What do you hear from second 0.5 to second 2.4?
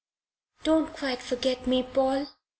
"Don't quite forget me, Paul.